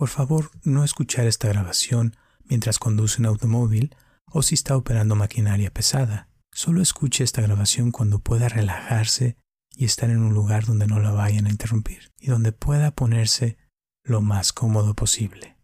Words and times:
Por 0.00 0.08
favor, 0.08 0.50
no 0.64 0.82
escuchar 0.82 1.26
esta 1.26 1.48
grabación 1.48 2.16
mientras 2.44 2.78
conduce 2.78 3.20
un 3.20 3.26
automóvil 3.26 3.94
o 4.24 4.40
si 4.40 4.54
está 4.54 4.74
operando 4.74 5.14
maquinaria 5.14 5.70
pesada. 5.70 6.30
Solo 6.50 6.80
escuche 6.80 7.22
esta 7.22 7.42
grabación 7.42 7.92
cuando 7.92 8.18
pueda 8.18 8.48
relajarse 8.48 9.36
y 9.76 9.84
estar 9.84 10.08
en 10.08 10.20
un 10.20 10.32
lugar 10.32 10.64
donde 10.64 10.86
no 10.86 11.00
la 11.00 11.10
vayan 11.10 11.44
a 11.44 11.50
interrumpir 11.50 12.12
y 12.18 12.28
donde 12.28 12.52
pueda 12.52 12.92
ponerse 12.92 13.58
lo 14.02 14.22
más 14.22 14.54
cómodo 14.54 14.94
posible. 14.94 15.58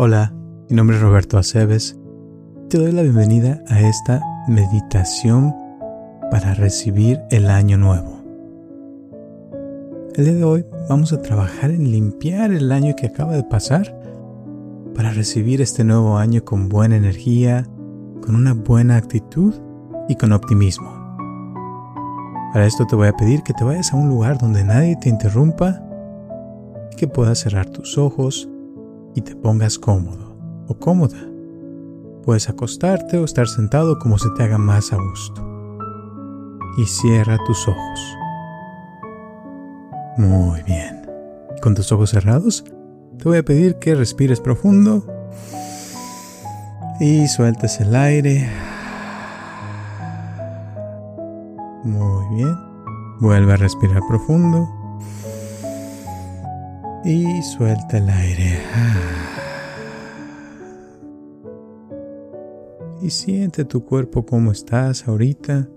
Hola, 0.00 0.32
mi 0.70 0.76
nombre 0.76 0.94
es 0.94 1.02
Roberto 1.02 1.38
Aceves. 1.38 1.98
Te 2.68 2.78
doy 2.78 2.92
la 2.92 3.02
bienvenida 3.02 3.64
a 3.66 3.80
esta 3.80 4.22
meditación 4.46 5.52
para 6.30 6.54
recibir 6.54 7.18
el 7.32 7.50
año 7.50 7.78
nuevo. 7.78 8.22
El 10.14 10.24
día 10.24 10.34
de 10.34 10.44
hoy 10.44 10.64
vamos 10.88 11.12
a 11.12 11.20
trabajar 11.20 11.72
en 11.72 11.90
limpiar 11.90 12.52
el 12.52 12.70
año 12.70 12.94
que 12.94 13.06
acaba 13.08 13.34
de 13.34 13.42
pasar 13.42 13.92
para 14.94 15.10
recibir 15.10 15.60
este 15.60 15.82
nuevo 15.82 16.16
año 16.16 16.44
con 16.44 16.68
buena 16.68 16.94
energía, 16.94 17.66
con 18.24 18.36
una 18.36 18.54
buena 18.54 18.98
actitud 18.98 19.52
y 20.08 20.14
con 20.14 20.30
optimismo. 20.30 20.92
Para 22.52 22.66
esto 22.66 22.86
te 22.86 22.94
voy 22.94 23.08
a 23.08 23.16
pedir 23.16 23.42
que 23.42 23.52
te 23.52 23.64
vayas 23.64 23.92
a 23.92 23.96
un 23.96 24.08
lugar 24.08 24.38
donde 24.38 24.62
nadie 24.62 24.94
te 24.94 25.08
interrumpa 25.08 25.82
y 26.92 26.94
que 26.94 27.08
puedas 27.08 27.40
cerrar 27.40 27.68
tus 27.68 27.98
ojos 27.98 28.48
y 29.14 29.20
te 29.22 29.34
pongas 29.34 29.78
cómodo 29.78 30.36
o 30.68 30.78
cómoda. 30.78 31.18
Puedes 32.24 32.48
acostarte 32.48 33.18
o 33.18 33.24
estar 33.24 33.48
sentado 33.48 33.98
como 33.98 34.18
se 34.18 34.28
te 34.36 34.42
haga 34.42 34.58
más 34.58 34.92
a 34.92 34.96
gusto. 34.96 35.44
Y 36.76 36.84
cierra 36.84 37.38
tus 37.46 37.66
ojos. 37.66 38.00
Muy 40.16 40.62
bien. 40.62 40.96
con 41.62 41.74
tus 41.74 41.90
ojos 41.90 42.10
cerrados, 42.10 42.64
te 43.18 43.24
voy 43.24 43.38
a 43.38 43.42
pedir 43.42 43.80
que 43.80 43.96
respires 43.96 44.40
profundo 44.40 45.04
y 47.00 47.26
sueltes 47.26 47.80
el 47.80 47.96
aire. 47.96 48.48
Muy 51.82 52.36
bien. 52.36 52.54
Vuelve 53.20 53.54
a 53.54 53.56
respirar 53.56 54.02
profundo 54.08 54.77
y 57.04 57.42
suelta 57.42 57.98
el 57.98 58.08
aire. 58.08 58.60
Y 63.00 63.10
siente 63.10 63.64
tu 63.64 63.84
cuerpo 63.84 64.26
como 64.26 64.50
estás 64.50 65.06
ahorita. 65.06 65.68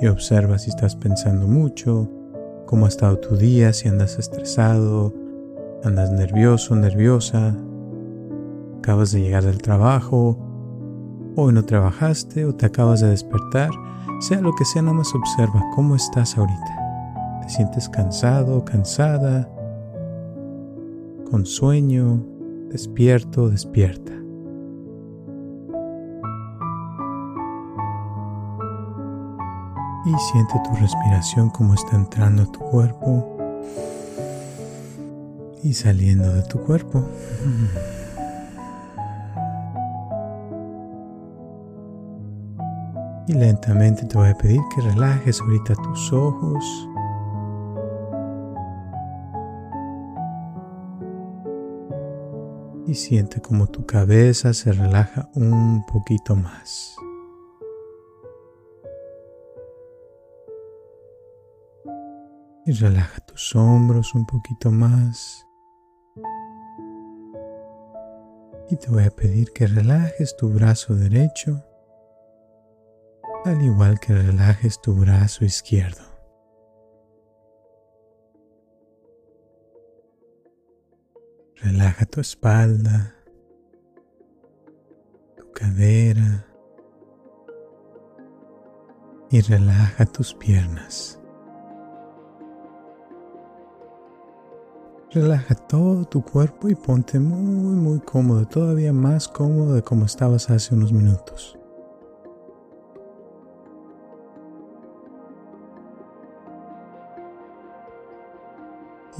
Y 0.00 0.06
observa 0.06 0.58
si 0.58 0.70
estás 0.70 0.96
pensando 0.96 1.46
mucho, 1.46 2.08
cómo 2.66 2.86
ha 2.86 2.88
estado 2.88 3.18
tu 3.18 3.36
día, 3.36 3.72
si 3.72 3.88
andas 3.88 4.18
estresado, 4.18 5.12
andas 5.84 6.10
nervioso, 6.10 6.74
nerviosa, 6.74 7.54
acabas 8.78 9.12
de 9.12 9.20
llegar 9.20 9.44
del 9.44 9.60
trabajo, 9.60 10.38
hoy 11.36 11.52
no 11.52 11.64
trabajaste 11.66 12.46
o 12.46 12.54
te 12.54 12.64
acabas 12.64 13.00
de 13.00 13.08
despertar, 13.08 13.70
sea 14.20 14.40
lo 14.40 14.54
que 14.54 14.64
sea, 14.64 14.80
nada 14.80 14.96
más 14.96 15.14
observa 15.14 15.62
cómo 15.74 15.96
estás 15.96 16.38
ahorita 16.38 16.79
sientes 17.50 17.88
cansado, 17.88 18.64
cansada, 18.64 19.48
con 21.30 21.44
sueño, 21.44 22.24
despierto, 22.70 23.50
despierta. 23.50 24.12
Y 30.06 30.14
siente 30.32 30.54
tu 30.64 30.74
respiración 30.80 31.50
como 31.50 31.74
está 31.74 31.96
entrando 31.96 32.42
a 32.44 32.46
tu 32.46 32.60
cuerpo 32.60 33.36
y 35.62 35.74
saliendo 35.74 36.32
de 36.32 36.42
tu 36.42 36.58
cuerpo. 36.60 37.04
Y 43.28 43.34
lentamente 43.34 44.04
te 44.06 44.16
voy 44.16 44.28
a 44.28 44.34
pedir 44.34 44.60
que 44.74 44.80
relajes 44.80 45.40
ahorita 45.40 45.74
tus 45.76 46.12
ojos 46.12 46.89
y 52.90 52.94
siente 52.96 53.40
como 53.40 53.68
tu 53.68 53.86
cabeza 53.86 54.52
se 54.52 54.72
relaja 54.72 55.30
un 55.36 55.86
poquito 55.86 56.34
más. 56.34 56.96
Y 62.66 62.72
relaja 62.72 63.20
tus 63.20 63.54
hombros 63.54 64.12
un 64.16 64.26
poquito 64.26 64.72
más. 64.72 65.46
Y 68.70 68.76
te 68.76 68.90
voy 68.90 69.04
a 69.04 69.10
pedir 69.10 69.52
que 69.52 69.68
relajes 69.68 70.36
tu 70.36 70.48
brazo 70.48 70.96
derecho, 70.96 71.62
al 73.44 73.62
igual 73.62 74.00
que 74.00 74.14
relajes 74.14 74.80
tu 74.80 74.94
brazo 74.94 75.44
izquierdo. 75.44 76.09
Relaja 81.62 82.06
tu 82.06 82.22
espalda, 82.22 83.14
tu 85.36 85.52
cadera 85.52 86.46
y 89.30 89.42
relaja 89.42 90.06
tus 90.06 90.32
piernas. 90.32 91.20
Relaja 95.10 95.54
todo 95.54 96.06
tu 96.06 96.22
cuerpo 96.22 96.70
y 96.70 96.74
ponte 96.74 97.20
muy 97.20 97.74
muy 97.76 98.00
cómodo, 98.00 98.48
todavía 98.48 98.94
más 98.94 99.28
cómodo 99.28 99.74
de 99.74 99.82
como 99.82 100.06
estabas 100.06 100.48
hace 100.48 100.74
unos 100.74 100.92
minutos. 100.92 101.59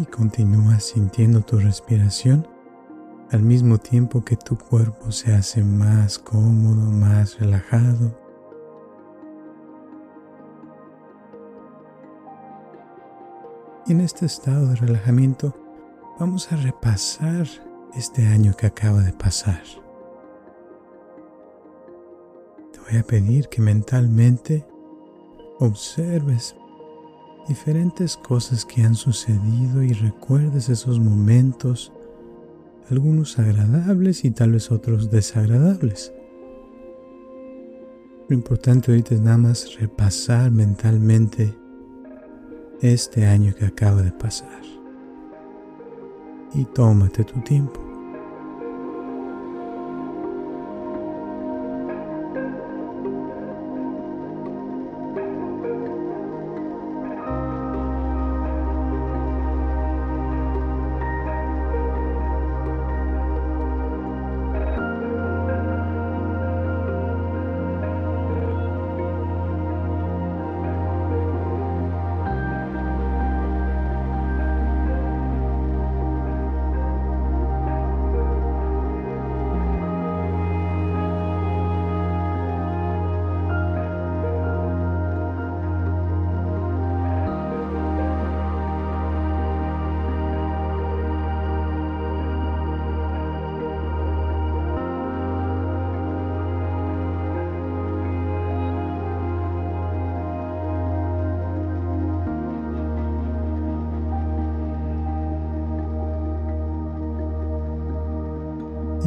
Y 0.01 0.07
continúa 0.07 0.81
sintiendo 0.81 1.43
tu 1.43 1.59
respiración 1.59 2.47
al 3.31 3.43
mismo 3.43 3.79
tiempo 3.79 4.25
que 4.25 4.37
tu 4.37 4.57
cuerpo 4.57 5.13
se 5.13 5.35
hace 5.35 5.63
más 5.63 6.19
cómodo, 6.19 6.91
más 6.91 7.39
relajado. 7.39 8.19
Y 13.87 13.93
en 13.93 14.01
este 14.01 14.27
estado 14.27 14.69
de 14.69 14.77
relajamiento 14.77 15.55
vamos 16.19 16.51
a 16.51 16.57
repasar 16.57 17.47
este 17.95 18.27
año 18.27 18.55
que 18.57 18.67
acaba 18.67 19.01
de 19.03 19.13
pasar. 19.13 19.63
Te 22.73 22.81
voy 22.81 22.99
a 22.99 23.03
pedir 23.03 23.49
que 23.49 23.61
mentalmente 23.61 24.67
observes 25.59 26.57
diferentes 27.49 28.17
cosas 28.17 28.65
que 28.65 28.83
han 28.83 28.95
sucedido 28.95 29.83
y 29.83 29.93
recuerdes 29.93 30.69
esos 30.69 31.01
momentos, 31.01 31.93
algunos 32.91 33.39
agradables 33.39 34.25
y 34.25 34.31
tal 34.31 34.53
vez 34.53 34.71
otros 34.71 35.11
desagradables. 35.11 36.13
Lo 38.29 38.35
importante 38.35 38.93
ahorita 38.93 39.15
es 39.15 39.21
nada 39.21 39.39
más 39.39 39.77
repasar 39.79 40.51
mentalmente 40.51 41.53
este 42.81 43.27
año 43.27 43.55
que 43.55 43.67
acaba 43.67 44.03
de 44.03 44.13
pasar. 44.13 44.63
Y 46.55 46.65
tómate 46.67 47.25
tu 47.25 47.41
tiempo. 47.41 47.90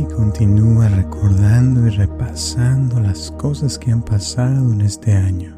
Continúa 0.05 0.87
recordando 0.89 1.87
y 1.87 1.89
repasando 1.91 2.99
las 2.99 3.31
cosas 3.31 3.77
que 3.79 3.91
han 3.91 4.01
pasado 4.01 4.71
en 4.71 4.81
este 4.81 5.13
año. 5.13 5.57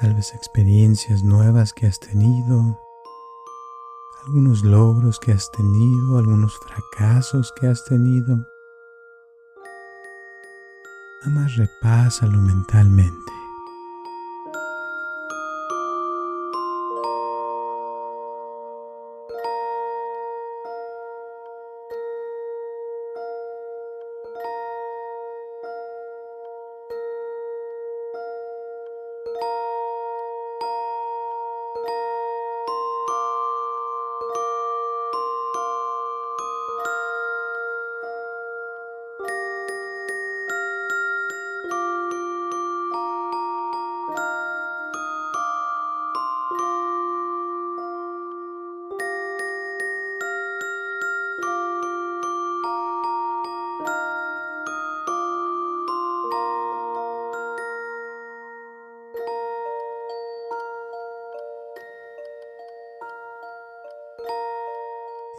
Tal 0.00 0.14
vez 0.14 0.32
experiencias 0.34 1.22
nuevas 1.22 1.72
que 1.72 1.86
has 1.86 1.98
tenido, 2.00 2.78
algunos 4.26 4.62
logros 4.64 5.18
que 5.18 5.32
has 5.32 5.50
tenido, 5.52 6.18
algunos 6.18 6.58
fracasos 6.58 7.52
que 7.60 7.66
has 7.66 7.84
tenido. 7.84 8.36
Nada 11.22 11.40
más 11.40 11.56
repásalo 11.56 12.38
mentalmente. 12.38 13.39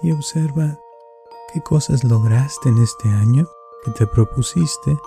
Y 0.02 0.12
observa 0.12 0.80
qué 1.54 1.62
cosas 1.62 2.04
lograste 2.04 2.70
en 2.70 2.78
este 2.82 3.10
año 3.10 3.48
que 3.84 3.92
te 3.92 4.08
propusiste 4.08 4.98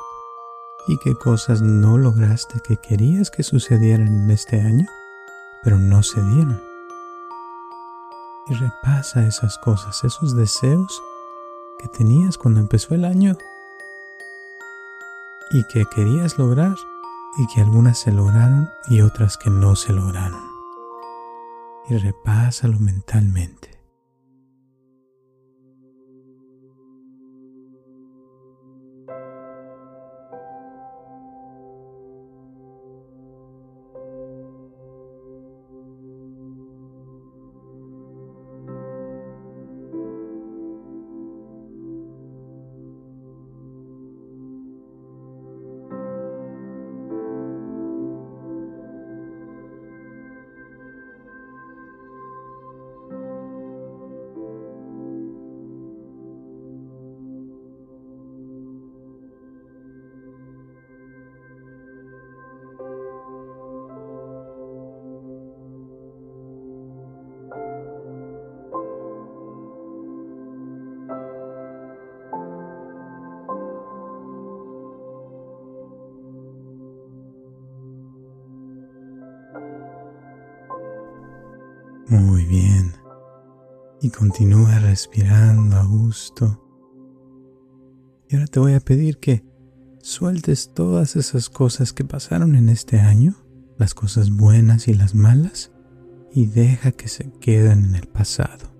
y 0.87 0.99
qué 0.99 1.15
cosas 1.15 1.63
no 1.63 1.97
lograste 1.97 2.61
que 2.61 2.77
querías 2.77 3.31
que 3.31 3.43
sucedieran 3.43 4.09
en 4.09 4.31
este 4.31 4.61
año, 4.61 4.87
pero 5.63 5.79
no 5.79 6.03
se 6.03 6.23
dieron. 6.23 6.63
Y 8.47 8.55
repasa 8.55 9.27
esas 9.27 9.57
cosas, 9.59 10.05
esos 10.05 10.37
deseos 10.37 11.03
que 11.79 11.89
tenías 11.89 12.37
cuando 12.37 12.61
empezó 12.61 12.95
el 12.95 13.05
año 13.05 13.37
y 15.51 15.65
que 15.69 15.87
querías 15.87 16.39
lograr 16.39 16.75
y 17.39 17.47
que 17.49 17.63
algunas 17.63 17.99
se 17.99 18.13
lograron 18.13 18.69
y 18.89 19.01
otras 19.01 19.39
que 19.39 19.51
no 19.51 19.75
se 19.77 19.93
lograron. 19.93 20.43
Y 21.89 21.97
repásalo 21.97 22.79
mentalmente. 22.79 23.74
Muy 82.21 82.45
bien. 82.45 82.95
Y 84.01 84.11
continúa 84.11 84.79
respirando 84.79 85.77
a 85.77 85.85
gusto. 85.85 86.61
Y 88.29 88.37
ahora 88.37 88.47
te 88.47 88.61
voy 88.61 88.75
a 88.75 88.81
pedir 88.81 89.19
que 89.19 89.45
sueltes 90.01 90.73
todas 90.75 91.17
esas 91.17 91.51
cosas 91.51 91.93
que 91.93 92.05
pasaron 92.05 92.55
en 92.55 92.69
este 92.69 93.01
año, 93.01 93.35
las 93.79 93.95
cosas 93.95 94.31
buenas 94.31 94.87
y 94.87 94.95
las 94.95 95.15
malas, 95.15 95.73
y 96.33 96.47
deja 96.47 96.93
que 96.93 97.09
se 97.09 97.33
queden 97.41 97.85
en 97.85 97.95
el 97.97 98.07
pasado. 98.07 98.73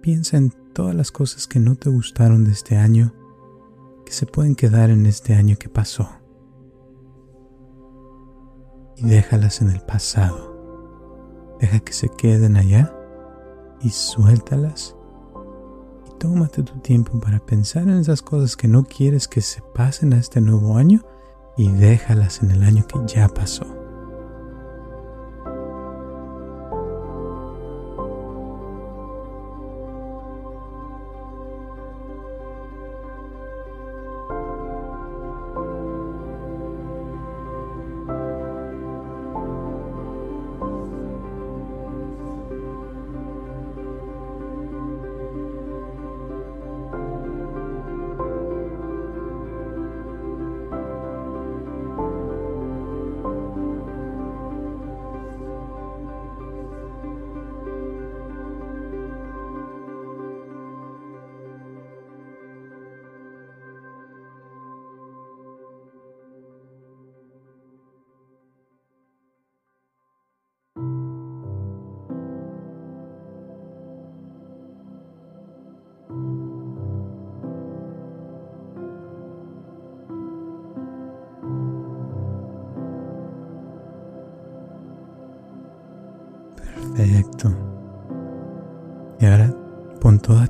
Piensa 0.00 0.38
en 0.38 0.50
todas 0.72 0.94
las 0.94 1.12
cosas 1.12 1.46
que 1.46 1.60
no 1.60 1.76
te 1.76 1.90
gustaron 1.90 2.44
de 2.44 2.52
este 2.52 2.76
año, 2.76 3.14
que 4.06 4.12
se 4.12 4.26
pueden 4.26 4.54
quedar 4.54 4.90
en 4.90 5.04
este 5.04 5.34
año 5.34 5.56
que 5.58 5.68
pasó 5.68 6.21
y 9.02 9.08
déjalas 9.08 9.60
en 9.60 9.70
el 9.70 9.80
pasado. 9.80 10.52
Deja 11.60 11.80
que 11.80 11.92
se 11.92 12.08
queden 12.08 12.56
allá 12.56 12.94
y 13.80 13.90
suéltalas. 13.90 14.96
Y 16.06 16.18
tómate 16.18 16.62
tu 16.62 16.78
tiempo 16.80 17.18
para 17.20 17.40
pensar 17.40 17.84
en 17.84 17.98
esas 17.98 18.22
cosas 18.22 18.56
que 18.56 18.68
no 18.68 18.84
quieres 18.84 19.28
que 19.28 19.40
se 19.40 19.62
pasen 19.74 20.12
a 20.12 20.18
este 20.18 20.40
nuevo 20.40 20.76
año 20.76 21.02
y 21.56 21.70
déjalas 21.70 22.42
en 22.42 22.52
el 22.52 22.62
año 22.62 22.86
que 22.86 22.98
ya 23.06 23.28
pasó. 23.28 23.81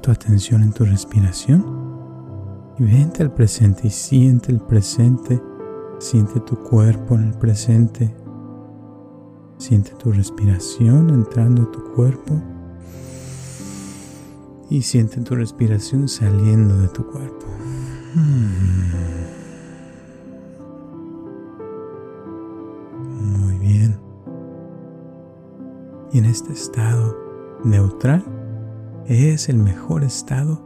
Tu 0.02 0.11
atención 0.11 0.62
en 0.62 0.73
tu 0.73 0.85
respiración 0.85 1.64
y 2.76 2.82
vente 2.82 3.23
al 3.23 3.32
presente 3.32 3.87
y 3.87 3.90
siente 3.90 4.50
el 4.50 4.61
presente. 4.61 5.40
Siente 5.99 6.40
tu 6.40 6.56
cuerpo 6.56 7.14
en 7.14 7.28
el 7.28 7.35
presente. 7.35 8.12
Siente 9.59 9.92
tu 9.94 10.11
respiración 10.11 11.11
entrando 11.11 11.62
a 11.62 11.71
tu 11.71 11.85
cuerpo. 11.94 12.35
Y 14.68 14.82
siente 14.82 15.21
tu 15.21 15.37
respiración 15.37 16.09
saliendo 16.09 16.76
de 16.78 16.88
tu 16.88 17.06
cuerpo. 17.06 17.47
Muy 23.21 23.59
bien. 23.59 24.00
Y 26.12 26.18
en 26.18 26.25
este 26.25 26.52
estado 26.52 27.16
neutral 27.62 28.42
es 29.06 29.49
el 29.49 29.59
mejor 29.59 30.04
estado 30.04 30.62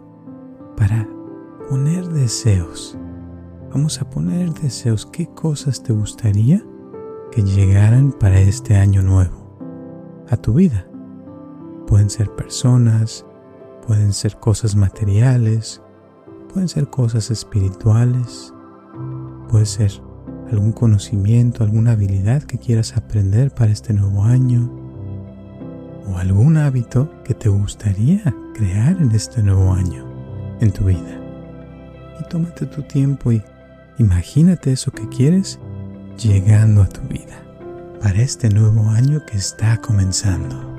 para 0.77 1.09
poner 1.69 2.09
deseos. 2.09 2.99
Vamos 3.73 4.01
a 4.01 4.09
poner 4.09 4.53
deseos. 4.55 5.07
¿Qué 5.07 5.27
cosas 5.27 5.83
te 5.83 5.93
gustaría 5.93 6.65
que 7.31 7.43
llegaran 7.43 8.13
para 8.13 8.41
este 8.41 8.77
año 8.77 9.03
nuevo 9.03 9.59
a 10.29 10.37
tu 10.37 10.55
vida? 10.55 10.87
Pueden 11.87 12.11
ser 12.11 12.35
personas, 12.35 13.25
pueden 13.87 14.13
ser 14.13 14.37
cosas 14.39 14.77
materiales, 14.77 15.83
pueden 16.53 16.69
ser 16.69 16.89
cosas 16.89 17.31
espirituales, 17.31 18.53
puede 19.49 19.67
ser 19.67 20.03
algún 20.51 20.73
conocimiento, 20.73 21.65
alguna 21.65 21.93
habilidad 21.93 22.43
que 22.43 22.59
quieras 22.59 22.97
aprender 22.97 23.53
para 23.55 23.73
este 23.73 23.93
nuevo 23.93 24.25
año 24.25 24.86
o 26.07 26.19
algún 26.19 26.57
hábito 26.57 27.11
que 27.25 27.35
te 27.35 27.49
gustaría 27.49 28.35
crear 28.55 28.97
en 29.01 29.11
este 29.13 29.43
nuevo 29.43 29.73
año 29.73 30.05
en 30.61 30.71
tu 30.73 30.85
vida. 30.85 31.21
Y 32.21 32.29
tómate 32.29 32.67
tu 32.67 32.83
tiempo 32.83 33.33
y 33.33 33.43
imagínate 33.99 34.73
eso 34.73 34.91
que 34.91 35.09
quieres 35.09 35.59
llegando 36.19 36.83
a 36.83 36.89
tu 36.89 37.03
vida 37.03 37.43
para 38.01 38.21
este 38.21 38.49
nuevo 38.49 38.89
año 38.91 39.25
que 39.27 39.37
está 39.37 39.77
comenzando. 39.79 40.76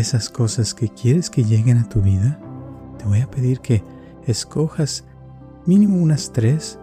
Esas 0.00 0.28
cosas 0.28 0.74
que 0.74 0.88
quieres 0.88 1.30
que 1.30 1.44
lleguen 1.44 1.78
a 1.78 1.88
tu 1.88 2.00
vida, 2.00 2.40
te 2.98 3.04
voy 3.04 3.20
a 3.20 3.30
pedir 3.30 3.60
que 3.60 3.84
escojas 4.26 5.04
mínimo 5.66 5.96
unas 5.96 6.32
tres 6.32 6.78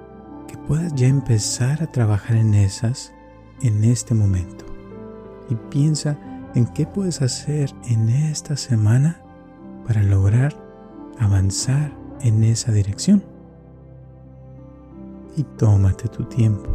que 0.48 0.58
puedas 0.58 0.94
ya 0.96 1.08
empezar 1.08 1.84
a 1.84 1.92
trabajar 1.92 2.38
en 2.38 2.54
esas 2.54 3.14
en 3.62 3.84
este 3.84 4.14
momento. 4.14 4.66
Y 5.50 5.56
piensa 5.70 6.18
en 6.56 6.66
qué 6.68 6.86
puedes 6.86 7.22
hacer 7.22 7.74
en 7.86 8.10
esta 8.10 8.56
semana 8.58 9.22
para 9.86 10.04
lograr 10.04 10.56
avanzar 11.20 11.96
en 12.22 12.44
esa 12.44 12.72
dirección. 12.72 13.24
Y 15.36 15.44
tómate 15.44 16.08
tu 16.08 16.24
tiempo. 16.26 16.70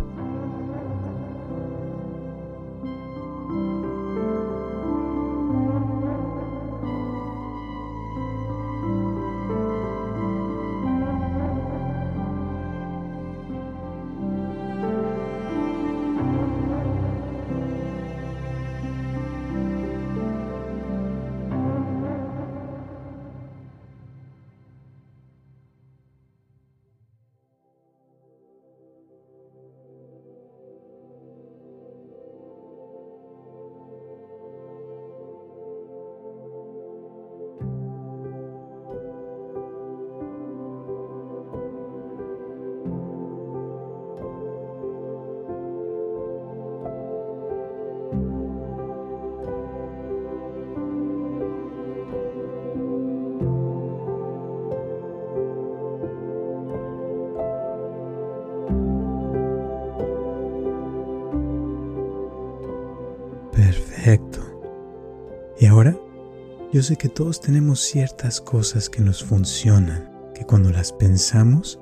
Yo 66.72 66.82
sé 66.82 66.96
que 66.96 67.10
todos 67.10 67.40
tenemos 67.40 67.80
ciertas 67.80 68.40
cosas 68.40 68.88
que 68.88 69.02
nos 69.02 69.22
funcionan, 69.22 70.10
que 70.34 70.46
cuando 70.46 70.70
las 70.70 70.90
pensamos, 70.92 71.78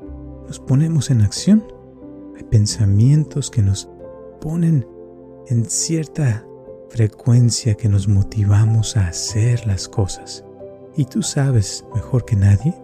nos 0.49 0.59
ponemos 0.59 1.11
en 1.11 1.21
acción. 1.21 1.65
Hay 2.37 2.43
pensamientos 2.43 3.51
que 3.51 3.63
nos 3.63 3.89
ponen 4.41 4.87
en 5.47 5.65
cierta 5.65 6.45
frecuencia 6.89 7.77
que 7.77 7.89
nos 7.89 8.09
motivamos 8.09 8.97
a 8.97 9.07
hacer 9.07 9.65
las 9.65 9.89
cosas. 9.89 10.45
Y 10.97 11.05
tú 11.05 11.23
sabes 11.23 11.85
mejor 11.95 12.25
que 12.25 12.35
nadie 12.35 12.75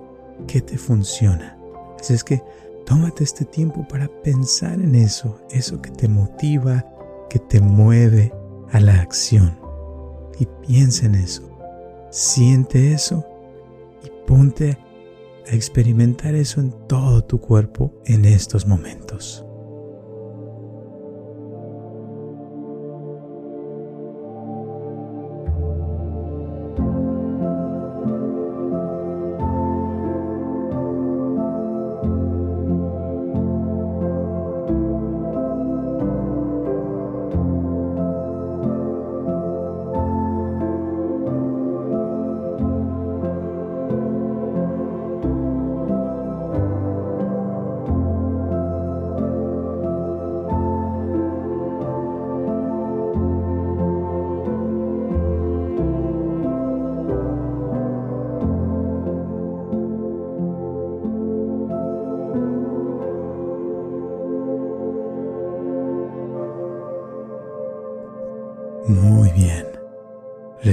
qué 0.47 0.61
te 0.61 0.79
funciona. 0.79 1.59
Así 1.99 2.15
es 2.15 2.23
que 2.23 2.41
tómate 2.85 3.25
este 3.25 3.45
tiempo 3.45 3.85
para 3.89 4.07
pensar 4.23 4.81
en 4.81 4.95
eso, 4.95 5.41
eso 5.51 5.83
que 5.83 5.91
te 5.91 6.07
motiva, 6.07 6.87
que 7.29 7.41
te 7.41 7.61
mueve, 7.61 8.33
a 8.71 8.81
la 8.81 9.01
acción 9.01 9.57
y 10.39 10.47
piensa 10.67 11.07
en 11.07 11.15
eso. 11.15 11.56
Siente 12.19 12.95
eso 12.95 13.27
y 14.03 14.09
ponte 14.27 14.79
a 15.47 15.55
experimentar 15.55 16.35
eso 16.35 16.63
en 16.63 16.73
todo 16.89 17.23
tu 17.23 17.43
cuerpo 17.43 17.93
en 18.07 18.25
estos 18.25 18.67
momentos. 18.67 19.45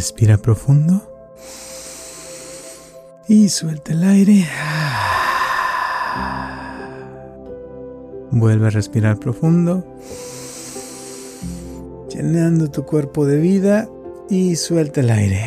Respira 0.03 0.37
profundo. 0.37 1.01
Y 3.25 3.47
suelta 3.47 3.93
el 3.93 4.03
aire. 4.03 4.45
Vuelve 8.29 8.67
a 8.67 8.69
respirar 8.69 9.17
profundo. 9.17 9.85
Llenando 12.09 12.69
tu 12.69 12.85
cuerpo 12.85 13.25
de 13.25 13.37
vida 13.37 13.87
y 14.29 14.57
suelta 14.57 14.99
el 14.99 15.09
aire. 15.09 15.41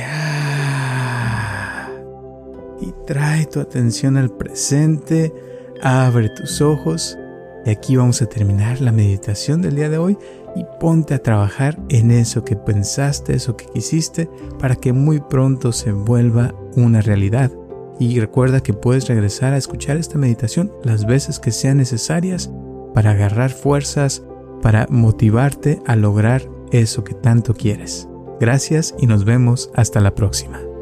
trae 3.07 3.45
tu 3.45 3.61
atención 3.61 4.17
al 4.17 4.31
presente, 4.31 5.35
abre 5.83 6.31
tus 6.31 6.63
ojos 6.63 7.19
y 7.67 7.71
aquí 7.71 7.97
vamos 7.97 8.23
a 8.23 8.27
terminar 8.27 8.81
la 8.81 8.91
meditación 8.91 9.61
del 9.61 9.77
día 9.77 9.91
de 9.91 9.99
hoy 9.99 10.17
y 10.57 10.65
ponte 10.81 11.15
a 11.15 11.23
trabajar 11.23 11.79
en 11.91 12.11
eso 12.11 12.45
que 12.45 12.57
pensaste, 12.57 13.35
eso 13.35 13.57
que 13.57 13.67
quisiste, 13.67 14.29
para 14.59 14.75
que 14.75 14.93
muy 14.93 15.21
pronto 15.21 15.71
se 15.73 15.93
vuelva 15.93 16.55
una 16.75 17.03
realidad. 17.03 17.53
Y 18.01 18.19
recuerda 18.19 18.63
que 18.63 18.73
puedes 18.73 19.07
regresar 19.09 19.53
a 19.53 19.59
escuchar 19.59 19.97
esta 19.97 20.19
meditación 20.19 20.73
las 20.83 21.07
veces 21.07 21.39
que 21.39 21.53
sean 21.53 21.77
necesarias 21.77 22.51
para 22.95 23.11
agarrar 23.11 23.51
fuerzas, 23.51 24.25
para 24.63 24.87
motivarte 24.89 25.81
a 25.87 25.97
lograr 25.97 26.43
eso 26.73 27.05
que 27.05 27.15
tanto 27.15 27.55
quieres. 27.55 28.09
Gracias 28.41 28.95
y 28.99 29.07
nos 29.07 29.25
vemos 29.25 29.71
hasta 29.75 30.01
la 30.01 30.15
próxima. 30.15 30.76